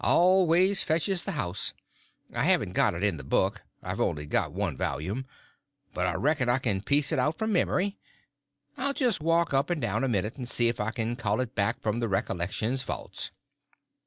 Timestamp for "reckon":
6.15-6.49